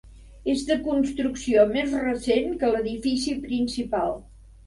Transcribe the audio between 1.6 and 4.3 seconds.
més recent que l'edifici principal.